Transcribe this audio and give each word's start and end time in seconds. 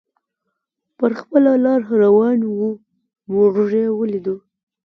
پر 0.97 1.11
خپله 1.19 1.51
لار 1.63 1.81
روان 2.01 2.39
و، 2.57 2.59
موږ 3.31 3.53
یې 3.79 3.85
ولیدو. 3.99 4.35